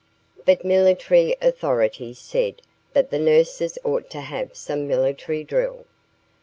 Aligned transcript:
But 0.47 0.65
military 0.65 1.35
authorities 1.43 2.17
said 2.17 2.63
that 2.93 3.11
the 3.11 3.19
nurses 3.19 3.77
ought 3.83 4.09
to 4.09 4.21
have 4.21 4.55
some 4.55 4.87
military 4.87 5.43
drill. 5.43 5.85